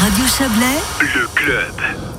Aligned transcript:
Radio 0.00 0.24
Chablais, 0.28 0.78
le 1.00 1.26
club. 1.34 1.74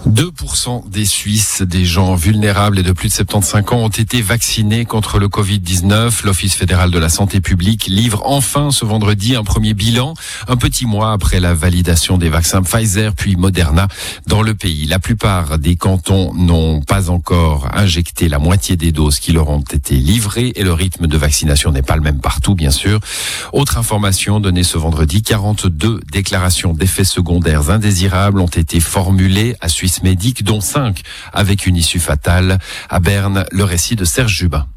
2% 0.08 0.90
des 0.90 1.06
Suisses, 1.06 1.62
des 1.62 1.85
gens 1.85 2.15
vulnérables 2.15 2.79
et 2.79 2.83
de 2.83 2.91
plus 2.91 3.09
de 3.09 3.13
75 3.13 3.63
ans 3.71 3.83
ont 3.83 3.90
été 3.90 4.21
vaccinés 4.21 4.83
contre 4.83 5.20
le 5.20 5.28
Covid-19. 5.28 6.26
L'Office 6.26 6.55
fédéral 6.55 6.89
de 6.92 7.00
la 7.00 7.10
santé 7.10 7.42
publique 7.42 7.86
livre 7.88 8.21
enfin 8.26 8.71
ce 8.71 8.86
vendredi 8.86 9.36
un 9.36 9.44
premier 9.44 9.73
bilan, 9.73 10.13
un 10.47 10.55
petit 10.57 10.86
mois 10.86 11.13
après 11.13 11.39
la 11.39 11.54
validation 11.54 12.18
des 12.18 12.29
vaccins 12.29 12.63
Pfizer 12.63 13.13
puis 13.13 13.36
Moderna 13.36 13.88
dans 14.28 14.42
le 14.42 14.56
pays. 14.56 14.86
La 14.86 15.00
plupart 15.00 15.60
des 15.60 15.76
cantons 15.76 16.34
n'ont 16.34 16.82
pas 16.82 17.09
encore 17.09 17.70
injecté 17.73 18.30
la 18.30 18.39
moitié 18.39 18.75
des 18.77 18.91
doses 18.91 19.20
qui 19.20 19.32
leur 19.32 19.50
ont 19.50 19.61
été 19.61 19.96
livrées 19.96 20.54
et 20.55 20.64
le 20.64 20.73
rythme 20.73 21.07
de 21.07 21.18
vaccination 21.18 21.71
n'est 21.71 21.82
pas 21.82 21.96
le 21.96 22.02
même 22.02 22.20
partout, 22.20 22.55
bien 22.55 22.71
sûr. 22.71 23.00
Autre 23.54 23.77
information 23.77 24.39
donnée 24.39 24.64
ce 24.64 24.77
vendredi, 24.77 25.21
42 25.21 26.02
déclarations 26.11 26.73
d'effets 26.73 27.04
secondaires 27.04 27.68
indésirables 27.71 28.39
ont 28.39 28.47
été 28.47 28.79
formulées 28.79 29.55
à 29.61 29.69
Suisse 29.69 30.04
médics, 30.04 30.43
dont 30.43 30.61
cinq 30.61 31.01
avec 31.33 31.65
une 31.65 31.75
issue 31.75 32.00
fatale. 32.00 32.59
À 32.90 33.00
Berne, 33.00 33.45
le 33.52 33.64
récit 33.64 33.95
de 33.95 34.05
Serge 34.05 34.34
Jubin. 34.34 34.68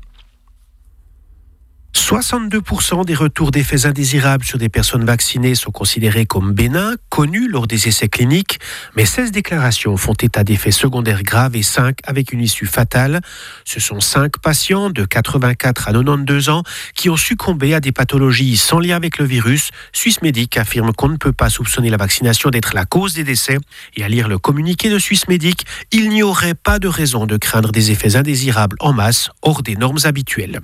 62% 1.94 3.04
des 3.04 3.14
retours 3.14 3.50
d'effets 3.50 3.86
indésirables 3.86 4.44
sur 4.44 4.58
des 4.58 4.68
personnes 4.68 5.04
vaccinées 5.04 5.54
sont 5.54 5.70
considérés 5.70 6.24
comme 6.24 6.52
bénins, 6.52 6.94
connus 7.10 7.48
lors 7.48 7.66
des 7.66 7.88
essais 7.88 8.08
cliniques, 8.08 8.60
mais 8.96 9.04
16 9.04 9.30
déclarations 9.30 9.96
font 9.96 10.14
état 10.14 10.42
d'effets 10.42 10.70
secondaires 10.70 11.22
graves 11.22 11.54
et 11.54 11.62
5 11.62 11.98
avec 12.04 12.32
une 12.32 12.40
issue 12.40 12.66
fatale. 12.66 13.20
Ce 13.64 13.78
sont 13.78 14.00
5 14.00 14.38
patients 14.38 14.90
de 14.90 15.04
84 15.04 15.88
à 15.88 15.92
92 15.92 16.48
ans 16.48 16.62
qui 16.94 17.10
ont 17.10 17.16
succombé 17.16 17.74
à 17.74 17.80
des 17.80 17.92
pathologies 17.92 18.56
sans 18.56 18.78
lien 18.78 18.96
avec 18.96 19.18
le 19.18 19.26
virus. 19.26 19.70
Suisse 19.92 20.22
Médic 20.22 20.56
affirme 20.56 20.92
qu'on 20.92 21.08
ne 21.08 21.16
peut 21.16 21.32
pas 21.32 21.50
soupçonner 21.50 21.90
la 21.90 21.98
vaccination 21.98 22.50
d'être 22.50 22.74
la 22.74 22.86
cause 22.86 23.14
des 23.14 23.24
décès. 23.24 23.58
Et 23.96 24.04
à 24.04 24.08
lire 24.08 24.28
le 24.28 24.38
communiqué 24.38 24.88
de 24.88 24.98
Suisse 24.98 25.28
Médic, 25.28 25.66
il 25.90 26.08
n'y 26.08 26.22
aurait 26.22 26.54
pas 26.54 26.78
de 26.78 26.88
raison 26.88 27.26
de 27.26 27.36
craindre 27.36 27.70
des 27.70 27.90
effets 27.90 28.16
indésirables 28.16 28.76
en 28.80 28.92
masse 28.92 29.30
hors 29.42 29.62
des 29.62 29.76
normes 29.76 29.98
habituelles. 30.04 30.60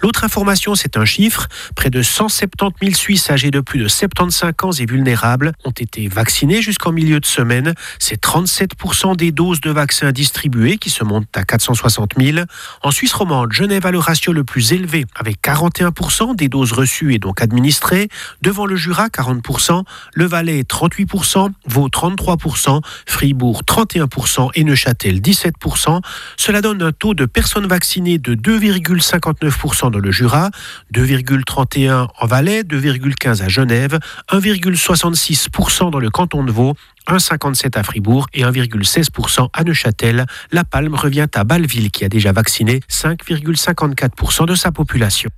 L'autre 0.00 0.24
information, 0.24 0.59
c'est 0.74 0.96
un 0.96 1.04
chiffre. 1.04 1.48
Près 1.74 1.90
de 1.90 2.02
170 2.02 2.84
000 2.84 2.94
Suisses 2.94 3.30
âgés 3.30 3.50
de 3.50 3.60
plus 3.60 3.78
de 3.78 3.88
75 3.88 4.54
ans 4.62 4.72
et 4.72 4.86
vulnérables 4.86 5.52
ont 5.64 5.70
été 5.70 6.08
vaccinés 6.08 6.60
jusqu'en 6.60 6.92
milieu 6.92 7.18
de 7.20 7.26
semaine. 7.26 7.74
C'est 7.98 8.22
37% 8.22 9.16
des 9.16 9.32
doses 9.32 9.60
de 9.60 9.70
vaccins 9.70 10.12
distribuées 10.12 10.76
qui 10.76 10.90
se 10.90 11.02
montent 11.02 11.34
à 11.34 11.44
460 11.44 12.12
000. 12.18 12.44
En 12.82 12.90
Suisse 12.90 13.12
romande, 13.12 13.52
Genève 13.52 13.86
a 13.86 13.90
le 13.90 13.98
ratio 13.98 14.32
le 14.32 14.44
plus 14.44 14.72
élevé, 14.72 15.06
avec 15.14 15.40
41% 15.42 16.36
des 16.36 16.48
doses 16.48 16.72
reçues 16.72 17.14
et 17.14 17.18
donc 17.18 17.40
administrées. 17.40 18.08
Devant 18.42 18.66
le 18.66 18.76
Jura, 18.76 19.08
40%, 19.08 19.84
le 20.12 20.24
Valais, 20.26 20.62
38%, 20.62 21.50
Vaud, 21.66 21.88
33%, 21.88 22.82
Fribourg, 23.06 23.62
31% 23.66 24.50
et 24.54 24.64
Neuchâtel, 24.64 25.20
17%. 25.20 26.00
Cela 26.36 26.60
donne 26.60 26.82
un 26.82 26.92
taux 26.92 27.14
de 27.14 27.24
personnes 27.24 27.66
vaccinées 27.66 28.18
de 28.18 28.34
2,59% 28.34 29.90
dans 29.90 29.98
le 29.98 30.10
Jura, 30.10 30.49
2,31 30.94 32.08
en 32.18 32.26
Valais, 32.26 32.62
2,15 32.62 33.42
à 33.42 33.48
Genève, 33.48 33.98
1,66% 34.30 35.90
dans 35.90 35.98
le 35.98 36.10
canton 36.10 36.44
de 36.44 36.52
Vaud, 36.52 36.74
1,57 37.08 37.78
à 37.78 37.82
Fribourg 37.82 38.26
et 38.32 38.42
1,16% 38.42 39.48
à 39.52 39.64
Neuchâtel. 39.64 40.26
La 40.52 40.64
palme 40.64 40.94
revient 40.94 41.28
à 41.34 41.44
Bâle-Ville 41.44 41.90
qui 41.90 42.04
a 42.04 42.08
déjà 42.08 42.32
vacciné 42.32 42.80
5,54% 42.88 44.46
de 44.46 44.54
sa 44.54 44.72
population. 44.72 45.30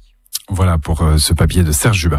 Voilà 0.49 0.77
pour 0.77 1.03
euh, 1.03 1.19
ce 1.19 1.33
papier 1.33 1.63
de 1.63 1.73
Serge 1.73 1.99
Jubin. 1.99 2.11